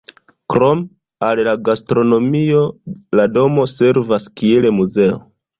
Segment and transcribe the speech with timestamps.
[0.53, 0.79] Krom
[1.27, 2.65] al la gastronomio
[3.21, 5.25] la domo servas kiel muzeo.